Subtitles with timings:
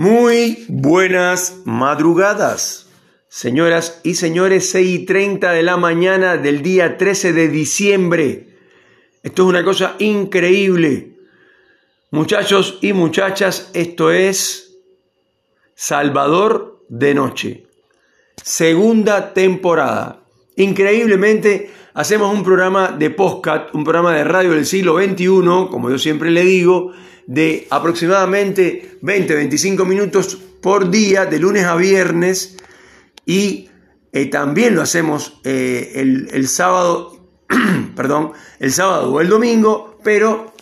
[0.00, 2.88] Muy buenas madrugadas,
[3.28, 8.48] señoras y señores, 6 y 30 de la mañana del día 13 de diciembre.
[9.22, 11.18] Esto es una cosa increíble.
[12.12, 14.78] Muchachos y muchachas, esto es
[15.74, 17.66] Salvador de Noche,
[18.42, 20.22] segunda temporada.
[20.56, 25.26] Increíblemente, hacemos un programa de podcast, un programa de radio del siglo XXI,
[25.70, 26.94] como yo siempre le digo,
[27.30, 32.56] de aproximadamente 20-25 minutos por día, de lunes a viernes,
[33.24, 33.68] y
[34.12, 37.20] eh, también lo hacemos eh, el, sábado,
[37.94, 40.52] perdón, el sábado o el domingo, pero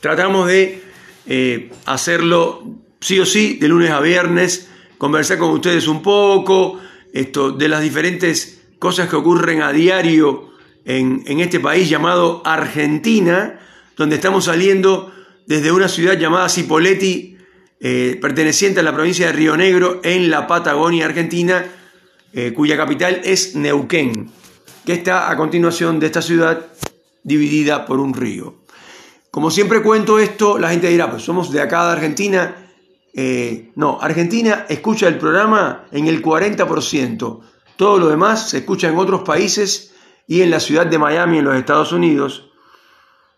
[0.00, 0.84] tratamos de
[1.26, 2.62] eh, hacerlo
[3.00, 4.68] sí o sí de lunes a viernes,
[4.98, 6.78] conversar con ustedes un poco,
[7.12, 10.50] esto, de las diferentes cosas que ocurren a diario
[10.84, 13.58] en, en este país llamado Argentina,
[13.96, 15.10] donde estamos saliendo
[15.46, 17.36] desde una ciudad llamada Cipolletti,
[17.80, 21.66] eh, perteneciente a la provincia de Río Negro, en la Patagonia Argentina,
[22.32, 24.30] eh, cuya capital es Neuquén,
[24.84, 26.66] que está a continuación de esta ciudad
[27.22, 28.54] dividida por un río.
[29.30, 32.70] Como siempre cuento esto, la gente dirá, pues somos de acá de Argentina.
[33.12, 37.40] Eh, no, Argentina escucha el programa en el 40%.
[37.76, 39.92] Todo lo demás se escucha en otros países
[40.26, 42.52] y en la ciudad de Miami, en los Estados Unidos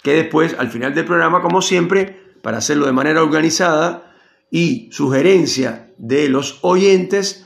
[0.06, 4.14] que después, al final del programa, como siempre, para hacerlo de manera organizada
[4.52, 7.44] y sugerencia de los oyentes,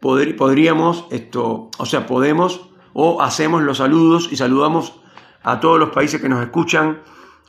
[0.00, 5.00] podríamos, esto, o sea, podemos o hacemos los saludos y saludamos
[5.42, 7.02] a todos los países que nos escuchan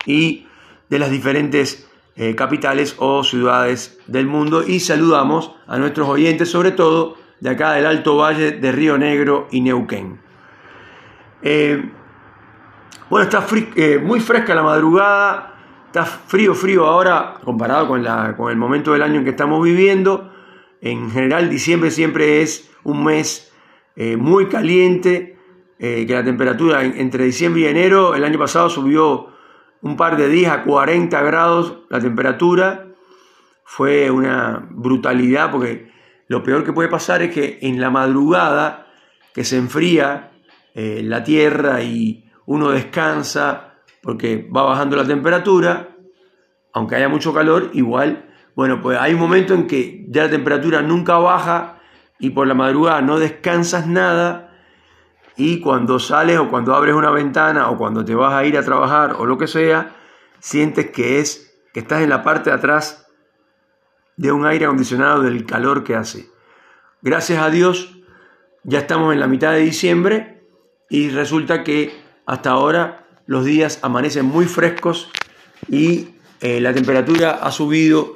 [0.08, 0.48] y
[0.90, 6.72] de las diferentes eh, capitales o ciudades del mundo y saludamos a nuestros oyentes, sobre
[6.72, 10.20] todo de acá del Alto Valle de Río Negro y Neuquén.
[11.44, 11.92] Eh,
[13.10, 15.54] bueno, está eh, muy fresca la madrugada,
[15.88, 19.64] está frío, frío ahora comparado con, la, con el momento del año en que estamos
[19.64, 20.32] viviendo.
[20.82, 23.54] En general, diciembre siempre es un mes
[23.96, 25.38] eh, muy caliente,
[25.78, 29.28] eh, que la temperatura entre diciembre y enero, el año pasado subió
[29.82, 32.88] un par de días a 40 grados la temperatura.
[33.64, 35.92] Fue una brutalidad porque
[36.28, 38.88] lo peor que puede pasar es que en la madrugada
[39.34, 40.32] que se enfría
[40.76, 45.90] la tierra y, uno descansa porque va bajando la temperatura,
[46.74, 50.82] aunque haya mucho calor, igual, bueno, pues hay un momento en que ya la temperatura
[50.82, 51.80] nunca baja
[52.20, 54.54] y por la madrugada no descansas nada
[55.36, 58.64] y cuando sales o cuando abres una ventana o cuando te vas a ir a
[58.64, 59.96] trabajar o lo que sea,
[60.40, 63.08] sientes que es que estás en la parte de atrás
[64.16, 66.30] de un aire acondicionado del calor que hace.
[67.02, 67.98] Gracias a Dios,
[68.64, 70.48] ya estamos en la mitad de diciembre
[70.90, 75.10] y resulta que hasta ahora los días amanecen muy frescos
[75.70, 76.10] y
[76.42, 78.16] eh, la temperatura ha subido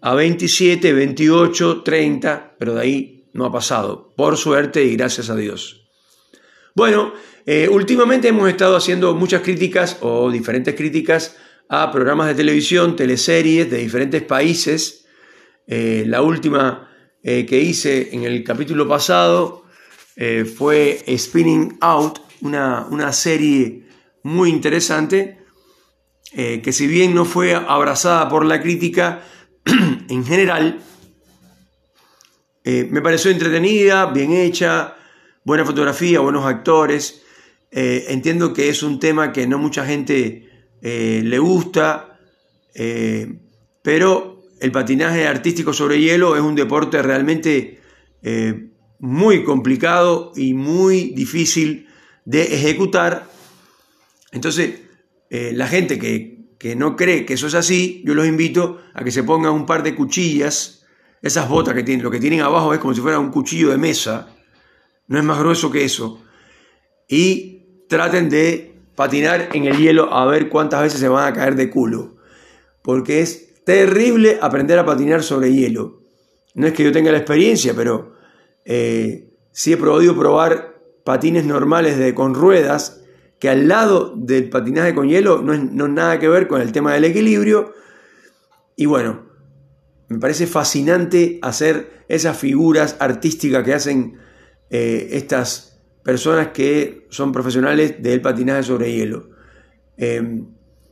[0.00, 5.36] a 27, 28, 30, pero de ahí no ha pasado, por suerte y gracias a
[5.36, 5.88] Dios.
[6.74, 7.12] Bueno,
[7.46, 11.36] eh, últimamente hemos estado haciendo muchas críticas o diferentes críticas
[11.68, 15.06] a programas de televisión, teleseries de diferentes países.
[15.66, 16.86] Eh, la última
[17.22, 19.66] que hice en el capítulo pasado
[20.56, 23.86] fue Spinning Out, una, serie
[24.22, 25.38] muy interesante,
[26.32, 29.22] eh, que si bien no fue abrazada por la crítica
[30.08, 30.80] en general,
[32.64, 34.96] eh, me pareció entretenida, bien hecha,
[35.44, 37.22] buena fotografía, buenos actores.
[37.70, 40.46] Eh, entiendo que es un tema que no mucha gente
[40.82, 42.18] le gusta,
[43.82, 47.82] pero el patinaje artístico sobre hielo es un deporte realmente
[48.98, 51.89] muy complicado y muy difícil
[52.30, 53.28] de ejecutar.
[54.30, 54.82] Entonces,
[55.30, 56.38] eh, la gente que,
[56.76, 59.82] no cree que eso es así, yo los invito a que se pongan un par
[59.82, 60.86] de cuchillas,
[61.22, 63.78] esas botas que tienen, lo que tienen abajo es como si fuera un cuchillo de
[63.78, 64.28] mesa,
[65.08, 66.22] no es más grueso que eso,
[67.08, 71.56] y traten de patinar en el hielo a ver cuántas veces se van a caer
[71.56, 72.16] de culo,
[72.82, 76.02] porque es terrible aprender a patinar sobre hielo.
[76.54, 78.14] No es que yo tenga la experiencia, pero
[78.64, 80.69] eh, sí he podido probar
[81.04, 83.02] patines normales de, con ruedas,
[83.38, 86.92] que al lado del patinaje con hielo no es, nada que ver con el tema
[86.94, 87.72] del equilibrio.
[88.76, 89.26] Y bueno,
[90.08, 94.18] me parece fascinante hacer esas figuras artísticas que hacen
[94.68, 99.30] eh, estas personas que son profesionales del patinaje sobre hielo.
[99.96, 100.46] Em,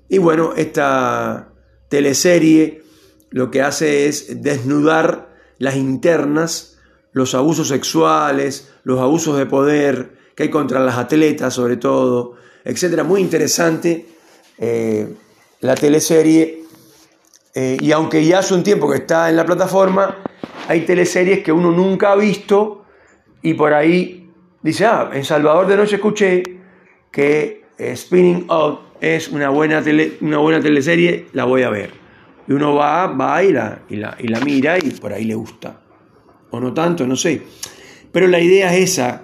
[0.09, 1.53] y bueno, esta
[1.89, 2.83] teleserie
[3.31, 6.79] lo que hace es desnudar las internas
[7.13, 13.05] los abusos sexuales, los abusos de poder que hay contra las atletas sobre todo, etcétera.
[13.05, 14.07] Muy interesante
[14.57, 15.07] eh,
[15.61, 16.63] la teleserie
[17.55, 20.17] eh, y aunque ya hace un tiempo que está en la plataforma,
[20.69, 22.87] hay teleseries que uno nunca ha visto
[23.43, 24.31] y por ahí
[24.63, 26.43] dice, ah, en Salvador de Noche escuché
[27.13, 29.85] que eh, Spinning Out es una buena,
[30.23, 31.91] una buena teleserie, la voy a ver.
[32.49, 35.35] Y uno va, va y la, y, la, y la mira y por ahí le
[35.35, 35.79] gusta.
[36.51, 37.43] O no tanto, no sé.
[38.13, 39.23] Pero la idea es esa,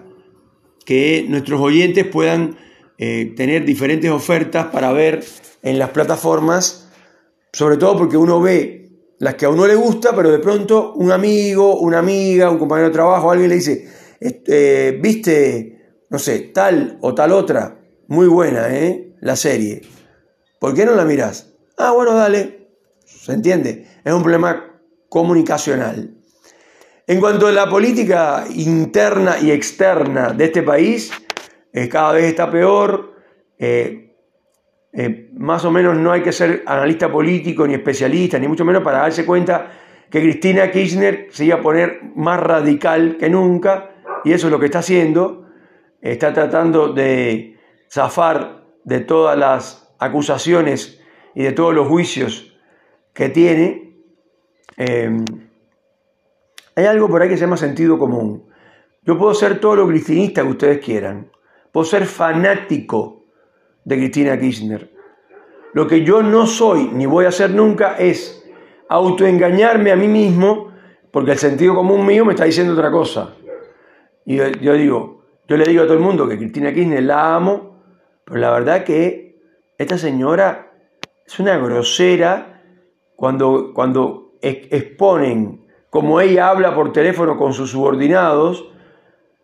[0.84, 2.56] que nuestros oyentes puedan
[2.98, 5.24] eh, tener diferentes ofertas para ver
[5.62, 6.90] en las plataformas,
[7.52, 8.84] sobre todo porque uno ve
[9.18, 12.88] las que a uno le gusta, pero de pronto un amigo, una amiga, un compañero
[12.88, 13.88] de trabajo, alguien le dice,
[14.20, 19.14] este, viste, no sé, tal o tal otra, muy buena, ¿eh?
[19.20, 19.82] La serie.
[20.60, 21.54] ¿Por qué no la miras?
[21.78, 22.68] Ah, bueno, dale.
[23.04, 23.86] ¿Se entiende?
[24.04, 26.13] Es un problema comunicacional.
[27.06, 31.12] En cuanto a la política interna y externa de este país,
[31.70, 33.12] eh, cada vez está peor.
[33.58, 34.16] Eh,
[34.90, 38.82] eh, más o menos no hay que ser analista político ni especialista, ni mucho menos
[38.82, 39.70] para darse cuenta
[40.08, 43.90] que Cristina Kirchner se iba a poner más radical que nunca,
[44.24, 45.46] y eso es lo que está haciendo.
[46.00, 47.58] Está tratando de
[47.90, 51.02] zafar de todas las acusaciones
[51.34, 52.56] y de todos los juicios
[53.12, 53.98] que tiene.
[56.76, 58.44] Hay algo por ahí que se llama sentido común.
[59.02, 61.30] Yo puedo ser todo lo cristinista que ustedes quieran.
[61.70, 63.24] Puedo ser fanático
[63.84, 64.90] de Cristina Kirchner.
[65.72, 68.44] Lo que yo no soy ni voy a hacer nunca es
[68.88, 70.72] autoengañarme a mí mismo
[71.10, 73.36] porque el sentido común mío me está diciendo otra cosa.
[74.24, 77.82] Y yo, digo, yo le digo a todo el mundo que Cristina Kirchner la amo,
[78.24, 79.38] pero la verdad que
[79.76, 80.72] esta señora
[81.26, 82.62] es una grosera
[83.16, 85.63] cuando, cuando exponen
[85.94, 88.64] como ella habla por teléfono con sus subordinados,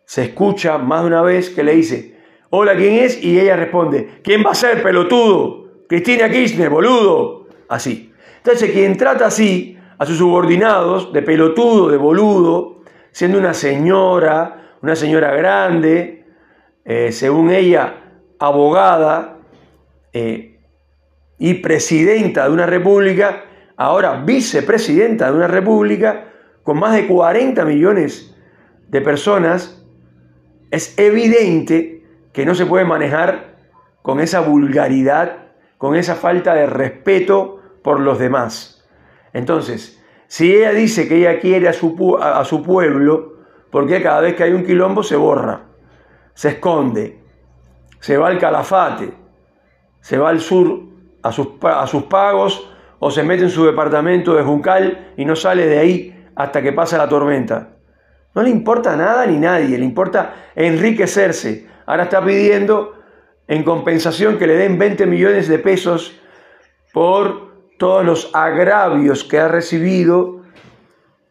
[0.04, 2.18] se escucha más de una vez que le dice,
[2.50, 3.22] hola, ¿quién es?
[3.22, 5.84] Y ella responde, ¿quién va a ser, pelotudo?
[5.86, 7.46] Cristina Kirchner, boludo.
[7.68, 8.12] Así.
[8.38, 12.82] Entonces, quien trata así a sus subordinados, de pelotudo, de boludo,
[13.12, 16.24] siendo una señora, una señora grande,
[16.84, 17.94] eh, según ella,
[18.40, 19.38] abogada
[20.12, 20.58] eh,
[21.38, 23.44] y presidenta de una república,
[23.76, 26.24] ahora vicepresidenta de una república,
[26.62, 28.36] con más de 40 millones
[28.88, 29.84] de personas,
[30.70, 33.56] es evidente que no se puede manejar
[34.02, 35.48] con esa vulgaridad,
[35.78, 38.88] con esa falta de respeto por los demás.
[39.32, 43.34] Entonces, si ella dice que ella quiere a su, a su pueblo,
[43.70, 45.62] porque cada vez que hay un quilombo se borra,
[46.34, 47.20] se esconde,
[47.98, 49.12] se va al calafate,
[50.00, 50.80] se va al sur
[51.22, 55.36] a sus, a sus pagos o se mete en su departamento de Juncal y no
[55.36, 57.68] sale de ahí hasta que pasa la tormenta.
[58.34, 61.66] No le importa nada ni nadie, le importa enriquecerse.
[61.84, 62.94] Ahora está pidiendo
[63.46, 66.18] en compensación que le den 20 millones de pesos
[66.92, 70.42] por todos los agravios que ha recibido,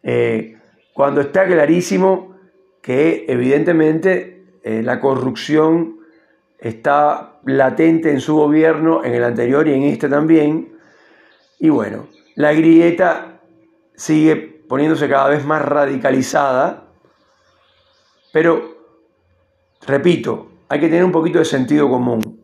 [0.02, 0.58] eh,
[0.92, 2.36] cuando está clarísimo
[2.82, 5.98] que evidentemente eh, la corrupción
[6.58, 10.76] está latente en su gobierno, en el anterior y en este también.
[11.58, 13.40] Y bueno, la grieta
[13.94, 16.84] sigue poniéndose cada vez más radicalizada,
[18.32, 18.62] pero,
[19.84, 22.40] repito, hay que tener un poquito de sentido común.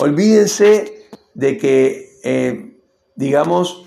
[0.00, 2.80] Olvídense de que, eh,
[3.14, 3.86] digamos,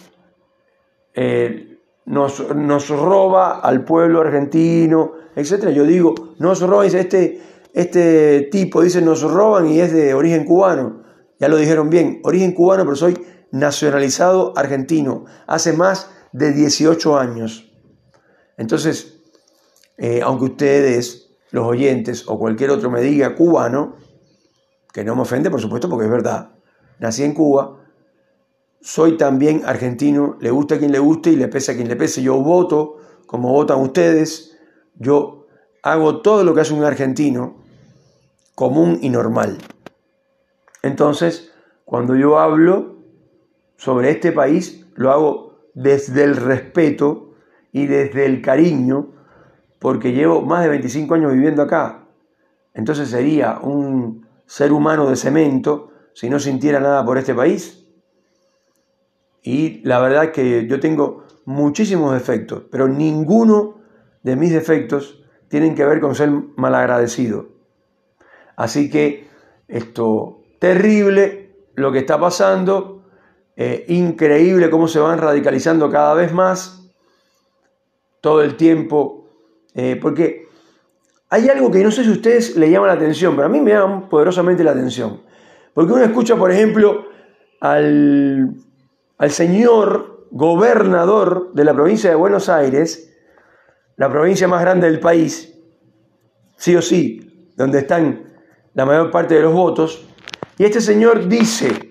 [1.13, 5.71] eh, nos, roba al pueblo argentino, etc.
[5.71, 7.42] Yo digo, nos roba, dice este,
[7.73, 11.04] este tipo, dice, nos roban y es de origen cubano.
[11.37, 13.21] Ya lo dijeron bien, origen cubano, pero soy
[13.52, 15.25] nacionalizado argentino.
[15.47, 17.71] Hace más de 18 años.
[18.57, 19.19] Entonces,
[19.97, 23.95] eh, aunque ustedes, los oyentes o cualquier otro me diga cubano,
[24.94, 26.52] que no me ofende, por supuesto, porque es verdad,
[27.00, 27.78] nací en Cuba,
[28.81, 31.95] soy también argentino, le gusta a quien le guste y le pese a quien le
[31.95, 32.21] pese.
[32.21, 32.97] Yo voto
[33.28, 34.57] como votan ustedes,
[34.95, 35.47] yo
[35.83, 37.64] hago todo lo que hace un argentino
[38.56, 39.57] común y normal.
[40.81, 41.52] Entonces,
[41.85, 42.97] cuando yo hablo
[43.78, 47.33] sobre este país, lo hago desde el respeto
[47.71, 49.13] y desde el cariño,
[49.80, 52.07] porque llevo más de 25 años viviendo acá.
[52.73, 57.85] Entonces sería un ser humano de cemento si no sintiera nada por este país.
[59.42, 63.81] Y la verdad es que yo tengo muchísimos defectos, pero ninguno
[64.23, 67.49] de mis defectos tienen que ver con ser malagradecido.
[68.56, 69.28] Así que
[69.68, 73.00] esto terrible lo que está pasando
[73.55, 76.89] eh, increíble cómo se van radicalizando cada vez más
[78.21, 79.25] todo el tiempo,
[79.73, 80.47] eh, porque
[81.29, 83.59] hay algo que no sé si a ustedes le llama la atención, pero a mí
[83.59, 85.21] me llama poderosamente la atención.
[85.73, 87.05] Porque uno escucha, por ejemplo,
[87.59, 88.55] al,
[89.17, 93.13] al señor gobernador de la provincia de Buenos Aires,
[93.97, 95.57] la provincia más grande del país,
[96.57, 98.23] sí o sí, donde están
[98.73, 100.05] la mayor parte de los votos,
[100.57, 101.91] y este señor dice,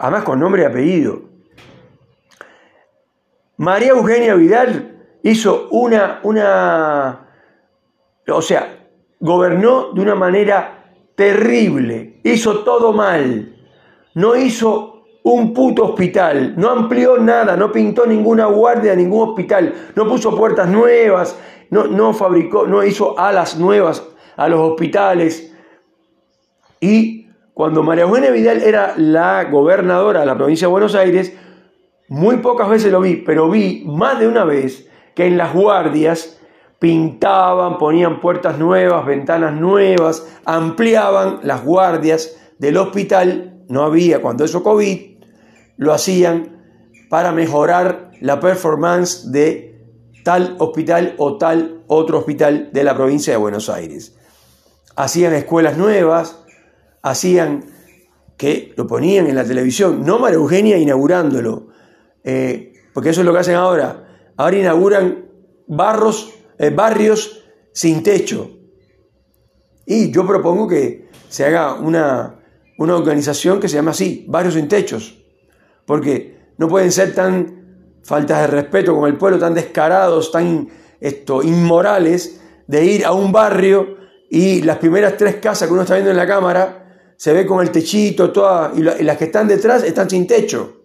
[0.00, 1.20] además con nombre y apellido,
[3.58, 7.28] María Eugenia Vidal hizo una, una,
[8.26, 8.88] o sea,
[9.20, 13.54] gobernó de una manera terrible, hizo todo mal,
[14.14, 20.08] no hizo un puto hospital, no amplió nada, no pintó ninguna guardia, ningún hospital, no
[20.08, 21.38] puso puertas nuevas,
[21.68, 24.02] no, no fabricó, no hizo alas nuevas
[24.34, 25.54] a los hospitales.
[26.80, 27.19] Y
[27.60, 31.34] cuando María Eugenia Vidal era la gobernadora de la provincia de Buenos Aires,
[32.08, 36.40] muy pocas veces lo vi, pero vi más de una vez que en las guardias
[36.78, 43.62] pintaban, ponían puertas nuevas, ventanas nuevas, ampliaban las guardias del hospital.
[43.68, 45.18] No había, cuando eso COVID,
[45.76, 46.62] lo hacían
[47.10, 49.84] para mejorar la performance de
[50.24, 54.16] tal hospital o tal otro hospital de la provincia de Buenos Aires.
[54.96, 56.40] Hacían escuelas nuevas,
[57.02, 57.64] hacían
[58.36, 61.68] que lo ponían en la televisión, no María Eugenia inaugurándolo,
[62.24, 64.32] eh, porque eso es lo que hacen ahora.
[64.36, 65.26] Ahora inauguran
[65.66, 68.50] barros, eh, barrios sin techo.
[69.84, 72.40] Y yo propongo que se haga una,
[72.78, 75.22] una organización que se llame así, barrios sin techos.
[75.84, 80.68] Porque no pueden ser tan faltas de respeto con el pueblo, tan descarados, tan
[81.00, 83.96] esto, inmorales, de ir a un barrio
[84.30, 86.79] y las primeras tres casas que uno está viendo en la cámara
[87.20, 90.80] se ve con el techito, toda, y las que están detrás están sin techo.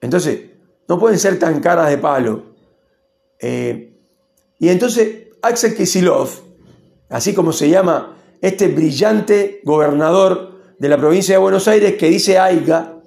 [0.00, 0.40] Entonces,
[0.88, 2.42] no pueden ser tan caras de palo.
[3.38, 3.96] Eh,
[4.58, 6.30] y entonces, Axel Kisilov,
[7.10, 12.40] así como se llama este brillante gobernador de la provincia de Buenos Aires que dice
[12.40, 13.00] AIGA,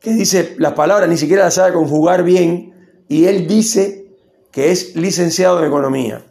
[0.00, 4.16] que dice las palabras, ni siquiera las sabe conjugar bien, y él dice
[4.50, 6.26] que es licenciado en economía.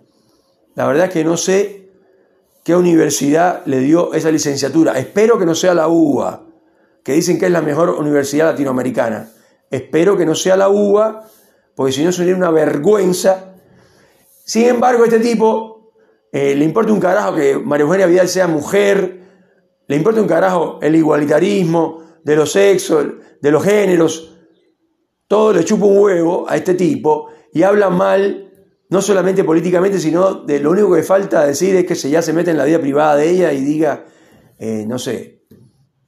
[0.76, 1.87] La verdad es que no sé
[2.68, 5.00] qué universidad le dio esa licenciatura.
[5.00, 6.48] Espero que no sea la UBA,
[7.02, 9.32] que dicen que es la mejor universidad latinoamericana.
[9.72, 11.30] Espero que no sea la UBA,
[11.74, 13.54] porque si no sería una vergüenza.
[14.44, 15.94] Sin embargo, este tipo
[16.34, 19.18] eh, le importa un carajo que María Eugenia Vidal sea mujer,
[19.88, 23.06] le importa un carajo el igualitarismo de los sexos,
[23.42, 24.36] de los géneros.
[25.26, 28.47] Todo le chupa un huevo a este tipo y habla mal,
[28.89, 32.34] no solamente políticamente, sino de lo único que falta decir es que se ya se
[32.34, 34.06] mete en la vida privada de ella y diga,
[34.58, 35.44] eh, no sé,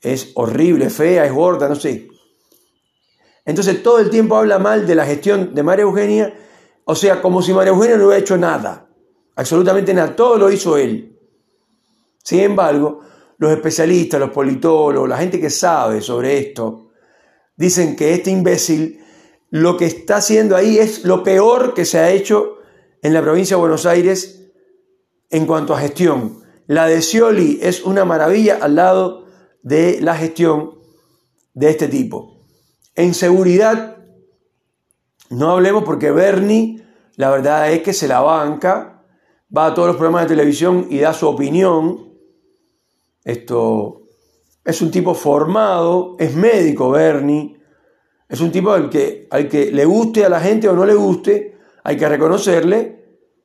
[0.01, 2.07] es horrible, fea, es gorda, no sé.
[3.45, 6.33] Entonces todo el tiempo habla mal de la gestión de María Eugenia,
[6.85, 8.89] o sea, como si María Eugenia no hubiera hecho nada,
[9.35, 11.17] absolutamente nada, todo lo hizo él.
[12.23, 13.01] Sin embargo,
[13.37, 16.91] los especialistas, los politólogos, la gente que sabe sobre esto,
[17.55, 19.03] dicen que este imbécil
[19.49, 22.58] lo que está haciendo ahí es lo peor que se ha hecho
[23.01, 24.51] en la provincia de Buenos Aires
[25.29, 26.41] en cuanto a gestión.
[26.67, 29.25] La de Scioli es una maravilla al lado
[29.63, 30.75] de la gestión
[31.53, 32.45] de este tipo.
[32.95, 33.97] En seguridad,
[35.29, 36.83] no hablemos porque Bernie,
[37.15, 39.03] la verdad es que se la banca,
[39.55, 42.13] va a todos los programas de televisión y da su opinión.
[43.23, 44.03] Esto
[44.63, 47.59] es un tipo formado, es médico Bernie,
[48.27, 50.93] es un tipo al que, al que le guste a la gente o no le
[50.93, 52.99] guste, hay que reconocerle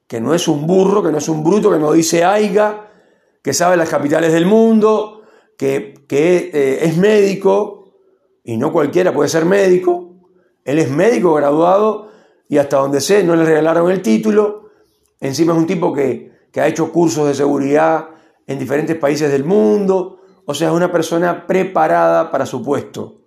[0.07, 2.91] que no es un burro, que no es un bruto, que no dice aiga,
[3.43, 5.23] que sabe las capitales del mundo,
[5.57, 7.95] que, eh, es médico,
[8.43, 10.15] y no cualquiera puede ser médico.
[10.65, 12.09] Él es médico graduado
[12.49, 14.71] y hasta donde sé no le regalaron el título.
[15.21, 18.09] Encima es un tipo que, que ha hecho cursos de seguridad
[18.47, 20.21] en diferentes países del mundo.
[20.47, 23.23] O sea, es una persona preparada para su puesto.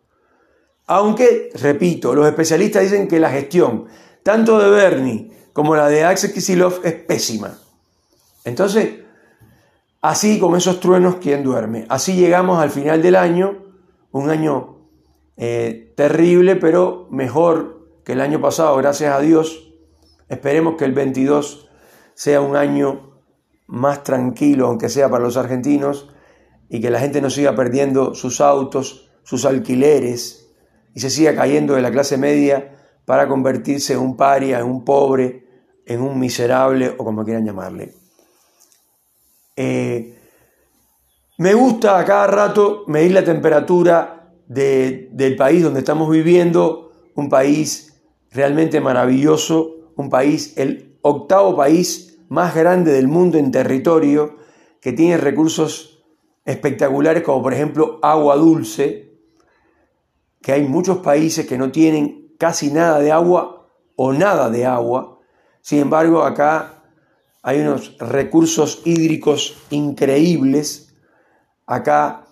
[0.85, 3.87] Aunque, repito, los especialistas dicen que la gestión,
[4.27, 7.57] tanto de Bernie como la de Axel Kisilov, es pésima.
[8.43, 8.95] Entonces,
[10.01, 11.85] así con esos truenos, ¿quién duerme?
[11.87, 13.63] Así llegamos al final del año,
[14.11, 14.79] un año
[15.37, 19.73] eh, terrible, pero mejor que el año pasado, gracias a Dios.
[20.27, 21.69] Esperemos que el 22
[22.13, 23.21] sea un año
[23.65, 26.09] más tranquilo, aunque sea para los argentinos,
[26.67, 30.49] y que la gente no siga perdiendo sus autos, sus alquileres,
[30.93, 32.73] y se siga cayendo de la clase media
[33.07, 35.47] para convertirse en un paria, en un pobre,
[35.85, 37.93] en un miserable o como quieran llamarle.
[39.55, 40.13] Eh,
[41.37, 47.97] me gusta a cada rato medir la temperatura del país donde estamos viviendo, un país
[48.29, 54.35] realmente maravilloso, un país, el octavo país más grande del mundo en territorio,
[54.81, 56.03] que tiene recursos
[56.43, 59.13] espectaculares como por ejemplo agua dulce,
[60.41, 65.19] que hay muchos países que no tienen casi nada de agua o nada de agua.
[65.61, 66.83] Sin embargo, acá
[67.41, 70.95] hay unos recursos hídricos increíbles.
[71.65, 72.25] Acá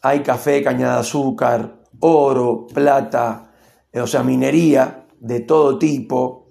[0.00, 3.52] hay café, caña de azúcar, oro, plata,
[3.94, 6.48] o sea, minería de todo tipo.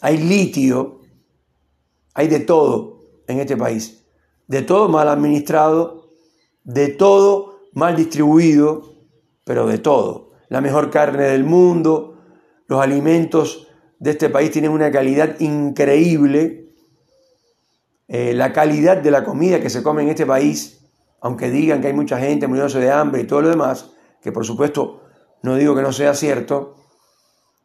[0.00, 1.00] Hay litio,
[2.14, 4.04] hay de todo en este país.
[4.46, 6.10] De todo mal administrado,
[6.64, 8.82] de todo mal distribuido,
[9.44, 10.32] pero de todo.
[10.48, 12.15] La mejor carne del mundo,
[12.66, 13.68] los alimentos
[13.98, 16.74] de este país tienen una calidad increíble.
[18.08, 20.80] Eh, la calidad de la comida que se come en este país,
[21.20, 23.90] aunque digan que hay mucha gente muriéndose de hambre y todo lo demás,
[24.22, 25.02] que por supuesto
[25.42, 26.76] no digo que no sea cierto,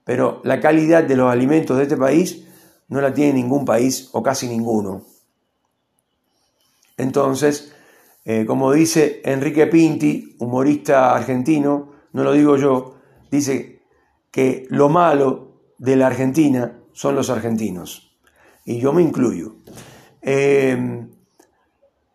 [0.03, 2.47] pero la calidad de los alimentos de este país
[2.87, 5.05] no la tiene ningún país o casi ninguno.
[6.97, 7.73] Entonces,
[8.25, 12.95] eh, como dice Enrique Pinti, humorista argentino, no lo digo yo,
[13.31, 13.80] dice
[14.31, 18.17] que lo malo de la Argentina son los argentinos.
[18.65, 19.55] Y yo me incluyo.
[20.21, 21.07] Eh,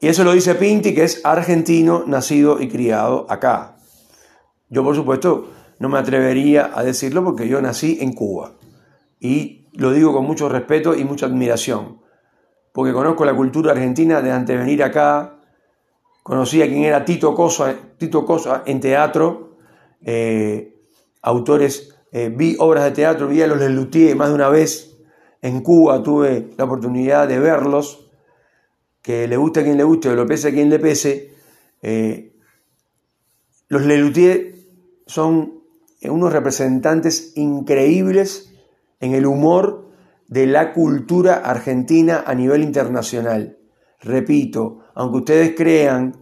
[0.00, 3.76] y eso lo dice Pinti, que es argentino, nacido y criado acá.
[4.68, 8.52] Yo, por supuesto, no me atrevería a decirlo porque yo nací en Cuba.
[9.20, 12.00] Y lo digo con mucho respeto y mucha admiración,
[12.72, 15.38] porque conozco la cultura argentina de antes de venir acá,
[16.22, 18.26] conocí a quien era Tito Cosa, Tito
[18.66, 19.56] en teatro,
[20.02, 20.74] eh,
[21.22, 24.96] autores, eh, vi obras de teatro, vi a los Lelutier más de una vez
[25.42, 28.10] en Cuba, tuve la oportunidad de verlos,
[29.02, 31.34] que le guste a quien le guste, o lo pese a quien le pese,
[31.82, 32.34] eh,
[33.68, 34.54] los Lelutier
[35.06, 35.62] son
[36.02, 38.52] unos representantes increíbles
[39.00, 39.90] en el humor
[40.28, 43.58] de la cultura argentina a nivel internacional.
[44.00, 46.16] Repito, aunque ustedes crean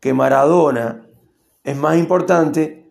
[0.00, 1.08] que Maradona
[1.64, 2.87] es más importante,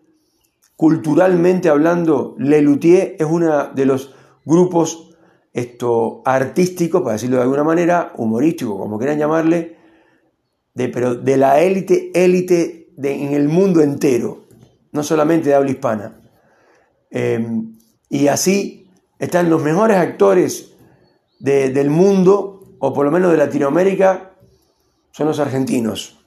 [0.78, 5.10] culturalmente hablando, Lelutier es uno de los grupos
[5.52, 9.76] esto, artísticos, para decirlo de alguna manera, humorístico, como quieran llamarle,
[10.74, 14.44] de, pero de la élite, élite en el mundo entero,
[14.92, 16.20] no solamente de habla hispana.
[17.10, 17.76] Em,
[18.08, 18.88] y así
[19.18, 20.76] están los mejores actores
[21.40, 24.36] del mundo, o por lo menos de Latinoamérica,
[25.10, 26.24] son los argentinos.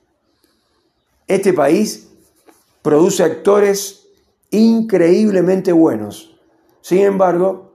[1.26, 2.10] Este país
[2.82, 4.01] produce actores
[4.52, 6.38] increíblemente buenos.
[6.82, 7.74] Sin embargo,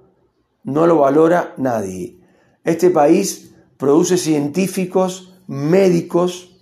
[0.62, 2.18] no lo valora nadie.
[2.64, 6.56] Este país produce científicos, médicos,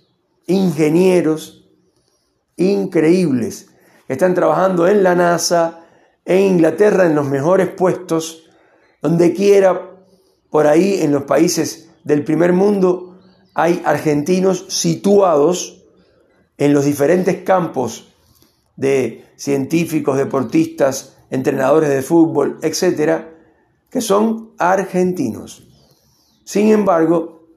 [0.47, 1.65] ingenieros
[2.57, 3.69] increíbles.
[4.07, 5.85] Están trabajando en la NASA,
[6.25, 8.49] en Inglaterra en los mejores puestos,
[9.01, 9.91] donde quiera,
[10.49, 13.19] por ahí en los países del primer mundo,
[13.53, 15.85] hay argentinos situados
[16.57, 18.14] en los diferentes campos
[18.75, 23.33] de científicos, deportistas, entrenadores de fútbol, etcétera,
[23.89, 25.67] que son argentinos.
[26.43, 27.47] Sin embargo,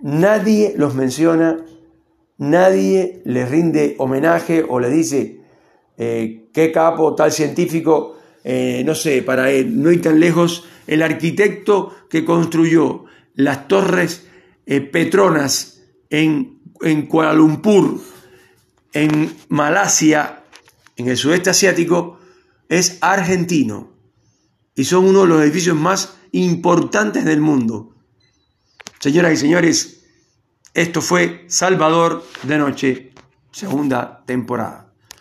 [0.00, 1.64] nadie los menciona,
[2.38, 5.40] nadie les rinde homenaje o le dice
[5.96, 11.94] eh, qué capo, tal científico, eh, no sé, para no ir tan lejos, el arquitecto
[12.08, 14.26] que construyó las torres
[14.66, 18.00] eh, Petronas en, en Kuala Lumpur,
[18.92, 20.44] en Malasia,
[20.96, 22.18] en el sudeste asiático,
[22.68, 23.92] es argentino
[24.74, 27.96] y son uno de los edificios más importantes del mundo.
[28.98, 30.04] Señoras y señores,
[30.74, 33.12] esto fue Salvador de Noche,
[33.50, 34.89] segunda temporada.